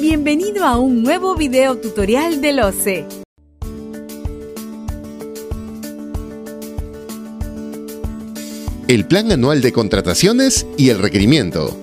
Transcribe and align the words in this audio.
Bienvenido 0.00 0.64
a 0.64 0.78
un 0.78 1.02
nuevo 1.02 1.34
video 1.34 1.76
tutorial 1.76 2.40
del 2.40 2.60
OCE. 2.60 3.04
El 8.86 9.06
Plan 9.06 9.32
Anual 9.32 9.60
de 9.60 9.72
Contrataciones 9.72 10.68
y 10.76 10.90
el 10.90 11.00
Requerimiento. 11.00 11.76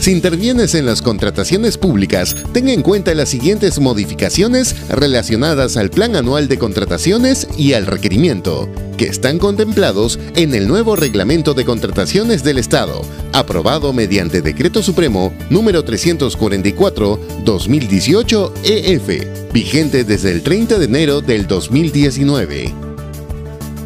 Si 0.00 0.12
intervienes 0.12 0.76
en 0.76 0.86
las 0.86 1.02
contrataciones 1.02 1.76
públicas, 1.76 2.36
ten 2.52 2.68
en 2.68 2.82
cuenta 2.82 3.12
las 3.14 3.30
siguientes 3.30 3.80
modificaciones 3.80 4.76
relacionadas 4.88 5.76
al 5.76 5.90
Plan 5.90 6.14
Anual 6.14 6.46
de 6.46 6.56
Contrataciones 6.56 7.48
y 7.56 7.72
al 7.72 7.84
requerimiento, 7.84 8.68
que 8.96 9.06
están 9.06 9.38
contemplados 9.38 10.20
en 10.36 10.54
el 10.54 10.68
nuevo 10.68 10.94
Reglamento 10.94 11.52
de 11.52 11.64
Contrataciones 11.64 12.44
del 12.44 12.58
Estado, 12.58 13.02
aprobado 13.32 13.92
mediante 13.92 14.40
Decreto 14.40 14.84
Supremo 14.84 15.32
número 15.50 15.84
344-2018 15.84 18.52
EF, 18.62 19.52
vigente 19.52 20.04
desde 20.04 20.30
el 20.30 20.42
30 20.42 20.78
de 20.78 20.84
enero 20.84 21.22
del 21.22 21.48
2019. 21.48 22.87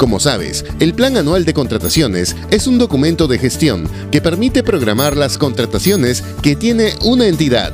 Como 0.02 0.18
sabes, 0.18 0.64
el 0.80 0.94
Plan 0.94 1.16
Anual 1.16 1.44
de 1.44 1.54
Contrataciones 1.54 2.34
es 2.50 2.66
un 2.66 2.76
documento 2.76 3.28
de 3.28 3.38
gestión 3.38 3.88
que 4.10 4.20
permite 4.20 4.64
programar 4.64 5.16
las 5.16 5.38
contrataciones 5.38 6.24
que 6.42 6.56
tiene 6.56 6.94
una 7.02 7.28
entidad. 7.28 7.72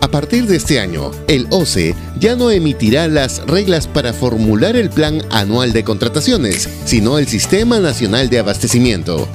A 0.00 0.08
partir 0.08 0.48
de 0.48 0.56
este 0.56 0.80
año, 0.80 1.12
el 1.28 1.46
OCE 1.50 1.94
ya 2.18 2.34
no 2.34 2.50
emitirá 2.50 3.06
las 3.06 3.46
reglas 3.46 3.86
para 3.86 4.12
formular 4.12 4.74
el 4.74 4.90
Plan 4.90 5.22
Anual 5.30 5.72
de 5.72 5.84
Contrataciones, 5.84 6.68
sino 6.84 7.18
el 7.18 7.28
Sistema 7.28 7.78
Nacional 7.78 8.28
de 8.28 8.40
Abastecimiento. 8.40 9.28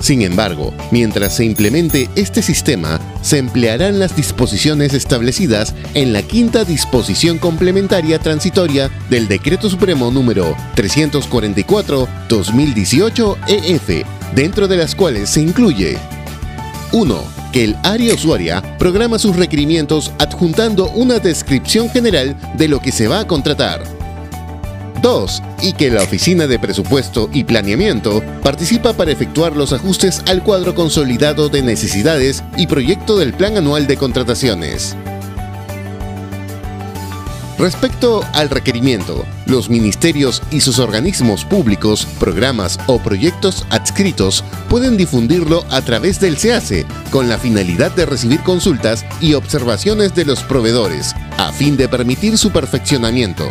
Sin 0.00 0.22
embargo, 0.22 0.72
mientras 0.90 1.36
se 1.36 1.44
implemente 1.44 2.08
este 2.14 2.40
sistema, 2.40 2.98
se 3.20 3.36
emplearán 3.38 3.98
las 3.98 4.16
disposiciones 4.16 4.94
establecidas 4.94 5.74
en 5.94 6.12
la 6.12 6.22
quinta 6.22 6.62
disposición 6.64 7.38
complementaria 7.38 8.20
transitoria 8.20 8.90
del 9.10 9.26
Decreto 9.28 9.68
Supremo 9.68 10.10
número 10.10 10.56
344-2018 10.76 13.36
EF, 13.48 14.06
dentro 14.34 14.68
de 14.68 14.76
las 14.76 14.94
cuales 14.94 15.30
se 15.30 15.40
incluye 15.40 15.98
1. 16.92 17.38
Que 17.52 17.64
el 17.64 17.76
área 17.82 18.14
usuaria 18.14 18.62
programa 18.78 19.18
sus 19.18 19.34
requerimientos 19.34 20.12
adjuntando 20.18 20.90
una 20.90 21.18
descripción 21.18 21.90
general 21.90 22.36
de 22.56 22.68
lo 22.68 22.78
que 22.80 22.92
se 22.92 23.08
va 23.08 23.18
a 23.20 23.26
contratar. 23.26 23.97
2. 25.00 25.42
Y 25.62 25.72
que 25.72 25.90
la 25.90 26.02
Oficina 26.02 26.46
de 26.46 26.58
Presupuesto 26.58 27.28
y 27.32 27.44
Planeamiento 27.44 28.22
participa 28.42 28.92
para 28.92 29.12
efectuar 29.12 29.56
los 29.56 29.72
ajustes 29.72 30.22
al 30.26 30.42
cuadro 30.42 30.74
consolidado 30.74 31.48
de 31.48 31.62
necesidades 31.62 32.42
y 32.56 32.66
proyecto 32.66 33.18
del 33.18 33.34
Plan 33.34 33.56
Anual 33.56 33.86
de 33.86 33.96
Contrataciones. 33.96 34.96
Respecto 37.58 38.24
al 38.34 38.50
requerimiento, 38.50 39.26
los 39.46 39.68
ministerios 39.68 40.42
y 40.52 40.60
sus 40.60 40.78
organismos 40.78 41.44
públicos, 41.44 42.06
programas 42.20 42.78
o 42.86 43.00
proyectos 43.00 43.66
adscritos 43.70 44.44
pueden 44.68 44.96
difundirlo 44.96 45.64
a 45.68 45.82
través 45.82 46.20
del 46.20 46.38
SEACE 46.38 46.86
con 47.10 47.28
la 47.28 47.36
finalidad 47.36 47.90
de 47.90 48.06
recibir 48.06 48.40
consultas 48.42 49.04
y 49.20 49.34
observaciones 49.34 50.14
de 50.14 50.24
los 50.24 50.44
proveedores, 50.44 51.16
a 51.36 51.50
fin 51.50 51.76
de 51.76 51.88
permitir 51.88 52.38
su 52.38 52.52
perfeccionamiento. 52.52 53.50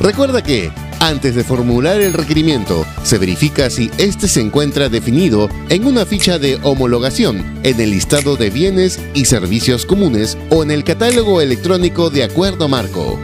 Recuerda 0.00 0.42
que, 0.42 0.70
antes 1.00 1.34
de 1.34 1.44
formular 1.44 2.00
el 2.00 2.12
requerimiento, 2.12 2.86
se 3.02 3.18
verifica 3.18 3.68
si 3.68 3.90
éste 3.98 4.28
se 4.28 4.40
encuentra 4.40 4.88
definido 4.88 5.48
en 5.68 5.86
una 5.86 6.06
ficha 6.06 6.38
de 6.38 6.58
homologación, 6.62 7.60
en 7.62 7.80
el 7.80 7.90
listado 7.90 8.36
de 8.36 8.50
bienes 8.50 9.00
y 9.14 9.24
servicios 9.24 9.86
comunes 9.86 10.38
o 10.50 10.62
en 10.62 10.70
el 10.70 10.84
catálogo 10.84 11.40
electrónico 11.40 12.10
de 12.10 12.24
acuerdo 12.24 12.68
marco. 12.68 13.18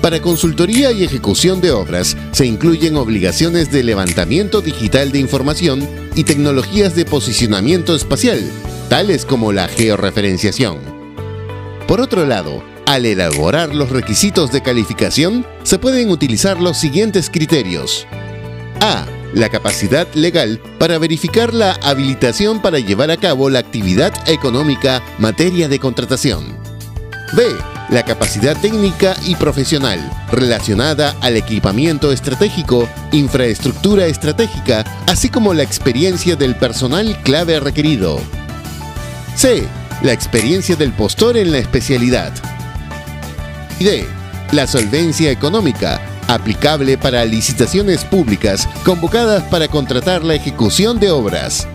Para 0.00 0.20
consultoría 0.20 0.92
y 0.92 1.02
ejecución 1.02 1.62
de 1.62 1.70
obras 1.70 2.14
se 2.32 2.44
incluyen 2.44 2.96
obligaciones 2.96 3.70
de 3.70 3.82
levantamiento 3.82 4.60
digital 4.60 5.12
de 5.12 5.18
información 5.18 5.88
y 6.14 6.24
tecnologías 6.24 6.94
de 6.94 7.06
posicionamiento 7.06 7.94
espacial, 7.94 8.38
tales 8.90 9.24
como 9.24 9.52
la 9.52 9.66
georreferenciación. 9.68 10.78
Por 11.86 12.02
otro 12.02 12.26
lado, 12.26 12.62
al 12.86 13.06
elaborar 13.06 13.74
los 13.74 13.90
requisitos 13.90 14.52
de 14.52 14.62
calificación, 14.62 15.46
se 15.62 15.78
pueden 15.78 16.10
utilizar 16.10 16.60
los 16.60 16.76
siguientes 16.76 17.30
criterios. 17.30 18.06
A. 18.80 19.06
La 19.32 19.48
capacidad 19.48 20.06
legal 20.14 20.60
para 20.78 20.98
verificar 20.98 21.54
la 21.54 21.72
habilitación 21.82 22.62
para 22.62 22.78
llevar 22.78 23.10
a 23.10 23.16
cabo 23.16 23.50
la 23.50 23.58
actividad 23.58 24.12
económica 24.28 25.02
materia 25.18 25.68
de 25.68 25.80
contratación. 25.80 26.56
B. 27.32 27.44
La 27.90 28.04
capacidad 28.04 28.56
técnica 28.56 29.16
y 29.24 29.34
profesional 29.34 29.98
relacionada 30.30 31.16
al 31.20 31.36
equipamiento 31.36 32.12
estratégico, 32.12 32.88
infraestructura 33.12 34.06
estratégica, 34.06 34.84
así 35.06 35.28
como 35.28 35.52
la 35.52 35.64
experiencia 35.64 36.36
del 36.36 36.54
personal 36.54 37.20
clave 37.22 37.58
requerido. 37.58 38.20
C. 39.36 39.66
La 40.02 40.12
experiencia 40.12 40.76
del 40.76 40.92
postor 40.92 41.36
en 41.36 41.50
la 41.50 41.58
especialidad. 41.58 42.32
D. 43.78 44.06
La 44.52 44.66
solvencia 44.66 45.30
económica, 45.30 46.00
aplicable 46.28 46.96
para 46.98 47.24
licitaciones 47.24 48.04
públicas 48.04 48.68
convocadas 48.84 49.42
para 49.44 49.68
contratar 49.68 50.22
la 50.24 50.34
ejecución 50.34 51.00
de 51.00 51.10
obras. 51.10 51.66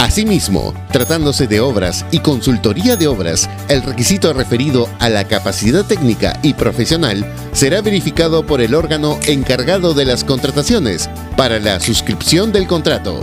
Asimismo, 0.00 0.74
tratándose 0.90 1.46
de 1.46 1.60
obras 1.60 2.06
y 2.10 2.20
consultoría 2.20 2.96
de 2.96 3.06
obras, 3.06 3.48
el 3.68 3.82
requisito 3.82 4.32
referido 4.32 4.88
a 4.98 5.08
la 5.10 5.24
capacidad 5.24 5.84
técnica 5.84 6.38
y 6.42 6.54
profesional 6.54 7.24
será 7.52 7.82
verificado 7.82 8.44
por 8.46 8.60
el 8.60 8.74
órgano 8.74 9.20
encargado 9.26 9.92
de 9.92 10.06
las 10.06 10.24
contrataciones 10.24 11.10
para 11.36 11.60
la 11.60 11.78
suscripción 11.80 12.50
del 12.50 12.66
contrato. 12.66 13.22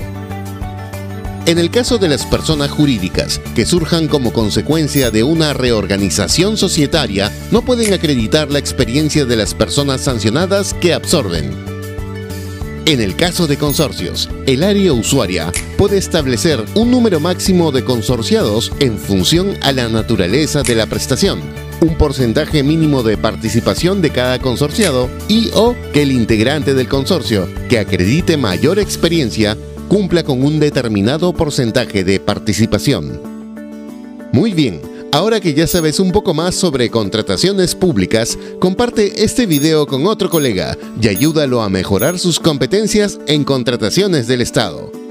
En 1.48 1.60
el 1.60 1.72
caso 1.72 1.98
de 1.98 2.10
las 2.10 2.26
personas 2.26 2.70
jurídicas 2.70 3.40
que 3.56 3.66
surjan 3.66 4.10
como 4.10 4.34
consecuencia 4.34 5.12
de 5.12 5.24
una 5.24 5.54
reorganización 5.54 6.58
societaria, 6.58 7.32
no 7.52 7.62
pueden 7.62 7.94
acreditar 7.94 8.52
la 8.52 8.60
experiencia 8.60 9.24
de 9.24 9.38
las 9.38 9.54
personas 9.54 10.02
sancionadas 10.02 10.74
que 10.74 10.94
absorben. 10.94 11.50
En 12.86 13.00
el 13.00 13.16
caso 13.16 13.48
de 13.48 13.56
consorcios, 13.56 14.30
el 14.46 14.62
área 14.62 14.92
usuaria 14.92 15.54
puede 15.78 15.98
establecer 15.98 16.66
un 16.76 16.92
número 16.92 17.22
máximo 17.22 17.72
de 17.72 17.86
consorciados 17.86 18.74
en 18.82 18.98
función 18.98 19.54
a 19.62 19.72
la 19.72 19.88
naturaleza 19.88 20.64
de 20.64 20.76
la 20.76 20.86
prestación, 20.86 21.40
un 21.80 21.98
porcentaje 21.98 22.62
mínimo 22.62 23.04
de 23.04 23.18
participación 23.18 24.02
de 24.02 24.10
cada 24.10 24.40
consorciado 24.40 25.10
y 25.30 25.50
o 25.54 25.78
que 25.94 26.02
el 26.02 26.12
integrante 26.12 26.74
del 26.74 26.90
consorcio 26.90 27.48
que 27.70 27.80
acredite 27.80 28.36
mayor 28.36 28.80
experiencia 28.80 29.56
cumpla 29.88 30.24
con 30.24 30.44
un 30.44 30.60
determinado 30.60 31.34
porcentaje 31.34 32.04
de 32.04 32.20
participación. 32.20 33.22
Muy 34.32 34.54
bien, 34.54 34.82
ahora 35.12 35.40
que 35.40 35.54
ya 35.54 35.68
sabes 35.68 36.00
un 36.00 36.12
poco 36.12 36.34
más 36.34 36.56
sobre 36.56 36.90
contrataciones 36.90 37.76
públicas, 37.76 38.38
comparte 38.60 39.24
este 39.24 39.46
video 39.46 39.88
con 39.88 40.06
otro 40.06 40.30
colega 40.30 40.78
y 41.02 41.08
ayúdalo 41.08 41.62
a 41.62 41.70
mejorar 41.70 42.20
sus 42.20 42.40
competencias 42.40 43.20
en 43.28 43.44
contrataciones 43.44 44.28
del 44.28 44.42
Estado. 44.42 45.07